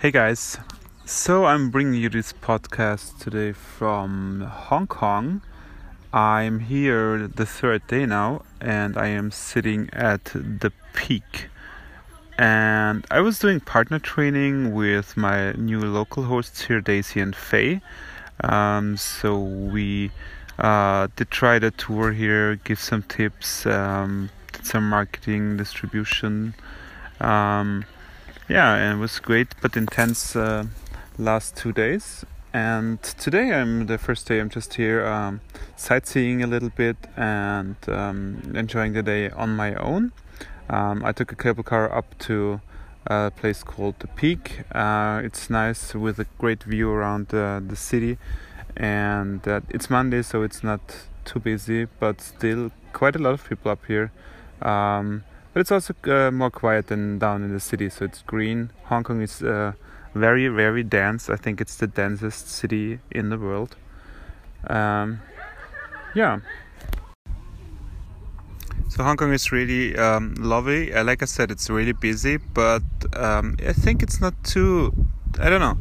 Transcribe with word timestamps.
Hey 0.00 0.12
guys, 0.12 0.58
so 1.06 1.44
I'm 1.44 1.70
bringing 1.70 2.00
you 2.00 2.08
this 2.08 2.32
podcast 2.32 3.18
today 3.18 3.50
from 3.50 4.42
Hong 4.42 4.86
Kong. 4.86 5.42
I'm 6.12 6.60
here 6.60 7.26
the 7.26 7.44
third 7.44 7.84
day 7.88 8.06
now, 8.06 8.42
and 8.60 8.96
I 8.96 9.08
am 9.08 9.32
sitting 9.32 9.90
at 9.92 10.26
the 10.26 10.72
peak. 10.92 11.48
And 12.38 13.04
I 13.10 13.18
was 13.18 13.40
doing 13.40 13.58
partner 13.58 13.98
training 13.98 14.72
with 14.72 15.16
my 15.16 15.50
new 15.54 15.80
local 15.80 16.22
hosts 16.22 16.66
here, 16.66 16.80
Daisy 16.80 17.18
and 17.18 17.34
Faye. 17.34 17.80
Um, 18.44 18.96
so 18.96 19.36
we 19.36 20.12
uh, 20.60 21.08
did 21.16 21.32
try 21.32 21.58
the 21.58 21.72
tour 21.72 22.12
here, 22.12 22.54
give 22.54 22.78
some 22.78 23.02
tips, 23.02 23.66
um, 23.66 24.30
did 24.52 24.64
some 24.64 24.88
marketing, 24.88 25.56
distribution. 25.56 26.54
Um, 27.18 27.84
yeah, 28.48 28.74
and 28.74 28.98
it 28.98 29.00
was 29.00 29.20
great 29.20 29.48
but 29.60 29.76
intense 29.76 30.34
uh, 30.34 30.64
last 31.18 31.56
two 31.56 31.72
days. 31.72 32.24
And 32.52 33.02
today 33.02 33.52
I'm 33.52 33.86
the 33.86 33.98
first 33.98 34.26
day. 34.26 34.40
I'm 34.40 34.48
just 34.48 34.74
here 34.74 35.06
um, 35.06 35.40
sightseeing 35.76 36.42
a 36.42 36.46
little 36.46 36.70
bit 36.70 36.96
and 37.16 37.76
um, 37.88 38.52
enjoying 38.54 38.94
the 38.94 39.02
day 39.02 39.28
on 39.30 39.54
my 39.54 39.74
own. 39.74 40.12
Um, 40.70 41.04
I 41.04 41.12
took 41.12 41.30
a 41.30 41.36
cable 41.36 41.62
car 41.62 41.94
up 41.94 42.18
to 42.20 42.60
a 43.06 43.30
place 43.30 43.62
called 43.62 43.96
the 43.98 44.06
Peak. 44.06 44.62
Uh, 44.72 45.20
it's 45.22 45.50
nice 45.50 45.94
with 45.94 46.18
a 46.18 46.26
great 46.38 46.62
view 46.62 46.90
around 46.90 47.34
uh, 47.34 47.60
the 47.66 47.76
city, 47.76 48.18
and 48.76 49.46
uh, 49.46 49.60
it's 49.68 49.88
Monday, 49.90 50.22
so 50.22 50.42
it's 50.42 50.62
not 50.62 50.80
too 51.24 51.40
busy, 51.40 51.86
but 52.00 52.20
still 52.20 52.70
quite 52.92 53.14
a 53.16 53.18
lot 53.18 53.34
of 53.34 53.48
people 53.48 53.70
up 53.70 53.84
here. 53.86 54.10
Um, 54.62 55.24
but 55.58 55.62
it's 55.62 55.72
also 55.72 55.92
uh, 56.04 56.30
more 56.30 56.52
quiet 56.52 56.86
than 56.86 57.18
down 57.18 57.42
in 57.42 57.52
the 57.52 57.58
city 57.58 57.90
so 57.90 58.04
it's 58.04 58.22
green. 58.22 58.70
Hong 58.84 59.02
kong 59.02 59.20
is 59.20 59.42
uh, 59.42 59.72
very 60.14 60.46
very 60.46 60.84
dense. 60.84 61.28
I 61.28 61.34
think 61.34 61.60
it's 61.60 61.74
the 61.74 61.88
densest 61.88 62.48
city 62.48 63.00
in 63.10 63.30
the 63.30 63.38
world. 63.38 63.74
Um, 64.68 65.20
yeah. 66.14 66.38
So 68.88 69.02
hong 69.02 69.16
kong 69.16 69.32
is 69.32 69.50
really 69.50 69.98
um, 69.98 70.36
lovely. 70.38 70.94
Uh, 70.94 71.02
like 71.02 71.24
i 71.24 71.26
said 71.26 71.50
it's 71.50 71.68
really 71.68 71.92
busy 71.92 72.36
but 72.36 72.84
um, 73.16 73.56
i 73.66 73.72
think 73.72 74.00
it's 74.00 74.20
not 74.20 74.34
too 74.44 74.94
i 75.40 75.50
don't 75.50 75.60
know. 75.60 75.76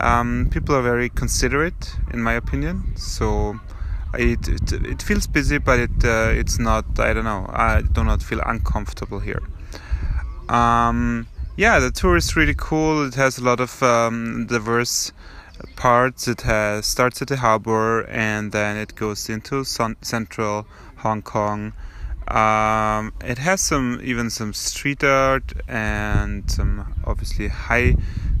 Um, 0.00 0.48
people 0.52 0.76
are 0.76 0.82
very 0.82 1.08
considerate 1.08 1.96
in 2.12 2.22
my 2.22 2.34
opinion. 2.34 2.94
So 2.96 3.58
it, 4.14 4.48
it, 4.48 4.72
it 4.72 5.02
feels 5.02 5.26
busy, 5.26 5.58
but 5.58 5.78
it 5.78 6.04
uh, 6.04 6.30
it's 6.30 6.58
not. 6.58 6.98
I 6.98 7.12
don't 7.12 7.24
know. 7.24 7.46
I 7.48 7.82
do 7.82 8.04
not 8.04 8.22
feel 8.22 8.40
uncomfortable 8.44 9.20
here. 9.20 9.42
Um, 10.48 11.26
yeah, 11.56 11.78
the 11.78 11.90
tour 11.90 12.16
is 12.16 12.36
really 12.36 12.54
cool. 12.56 13.06
It 13.06 13.14
has 13.14 13.38
a 13.38 13.44
lot 13.44 13.60
of 13.60 13.82
um, 13.82 14.46
diverse 14.46 15.12
parts. 15.76 16.28
It 16.28 16.42
has 16.42 16.86
starts 16.86 17.20
at 17.22 17.28
the 17.28 17.36
harbor 17.36 18.02
and 18.04 18.52
then 18.52 18.76
it 18.76 18.94
goes 18.94 19.28
into 19.28 19.64
central 19.64 20.66
Hong 20.98 21.22
Kong. 21.22 21.72
Um, 22.28 23.12
it 23.24 23.38
has 23.38 23.60
some 23.60 24.00
even 24.02 24.30
some 24.30 24.52
street 24.52 25.02
art 25.02 25.52
and 25.66 26.50
some 26.50 26.94
obviously 27.04 27.48
high 27.48 27.96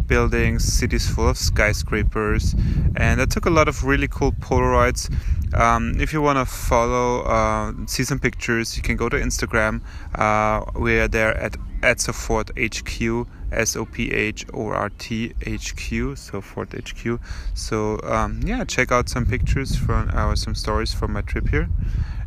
buildings, 0.08 0.64
cities 0.64 1.08
full 1.08 1.28
of 1.28 1.38
skyscrapers, 1.38 2.54
and 2.96 3.20
I 3.20 3.26
took 3.26 3.46
a 3.46 3.50
lot 3.50 3.68
of 3.68 3.84
really 3.84 4.08
cool 4.08 4.32
Polaroids. 4.32 5.12
Um, 5.54 6.00
if 6.00 6.12
you 6.12 6.20
want 6.20 6.38
to 6.38 6.44
follow, 6.44 7.22
uh, 7.22 7.72
see 7.86 8.04
some 8.04 8.18
pictures, 8.18 8.76
you 8.76 8.82
can 8.82 8.96
go 8.96 9.08
to 9.08 9.16
Instagram. 9.16 9.82
Uh, 10.14 10.64
we 10.78 10.98
are 10.98 11.08
there 11.08 11.36
at 11.36 11.56
at 11.82 12.00
Sophort 12.00 12.50
HQ, 12.58 13.26
S 13.52 13.76
O 13.76 13.84
P 13.84 14.12
H 14.12 14.44
O 14.52 14.66
R 14.68 14.90
T 14.98 15.34
HQ, 15.46 16.16
Sophort 16.16 16.72
HQ. 16.72 17.20
So 17.54 18.00
um, 18.02 18.40
yeah, 18.44 18.64
check 18.64 18.90
out 18.90 19.08
some 19.08 19.26
pictures 19.26 19.76
from 19.76 20.10
uh, 20.12 20.34
some 20.34 20.54
stories 20.54 20.92
from 20.92 21.12
my 21.12 21.22
trip 21.22 21.48
here, 21.48 21.68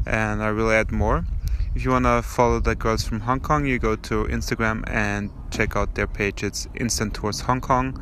and 0.05 0.41
I 0.41 0.51
will 0.51 0.71
add 0.71 0.91
more. 0.91 1.25
If 1.73 1.85
you 1.85 1.91
want 1.91 2.03
to 2.03 2.21
follow 2.21 2.59
the 2.59 2.75
girls 2.75 3.07
from 3.07 3.21
Hong 3.21 3.39
Kong, 3.39 3.65
you 3.65 3.79
go 3.79 3.95
to 3.95 4.25
Instagram 4.25 4.83
and 4.87 5.31
check 5.51 5.77
out 5.77 5.95
their 5.95 6.05
page. 6.05 6.43
It's 6.43 6.67
Instant 6.75 7.13
Tours 7.13 7.39
Hong 7.39 7.61
Kong 7.61 7.97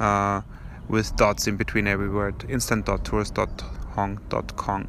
uh, 0.00 0.40
with 0.88 1.14
dots 1.16 1.46
in 1.46 1.56
between 1.56 1.86
every 1.86 2.08
word. 2.08 2.46
Instant.tours.hong.kong. 2.48 4.88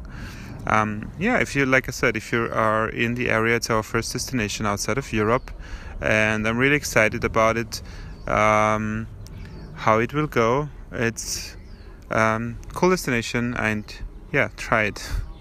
Um, 0.66 1.12
yeah, 1.18 1.40
if 1.40 1.54
you, 1.54 1.66
like 1.66 1.88
I 1.88 1.92
said, 1.92 2.16
if 2.16 2.32
you 2.32 2.48
are 2.50 2.88
in 2.88 3.16
the 3.16 3.28
area, 3.28 3.56
it's 3.56 3.68
our 3.68 3.82
first 3.82 4.14
destination 4.14 4.64
outside 4.64 4.96
of 4.96 5.12
Europe, 5.12 5.50
and 6.00 6.48
I'm 6.48 6.56
really 6.56 6.76
excited 6.76 7.24
about 7.24 7.58
it. 7.58 7.82
Um, 8.26 9.08
how 9.74 9.98
it 9.98 10.14
will 10.14 10.28
go. 10.28 10.70
It's 10.90 11.54
um, 12.10 12.56
cool 12.72 12.88
destination, 12.90 13.54
and 13.58 13.94
yeah, 14.32 14.48
try 14.56 14.84
it. 14.84 15.06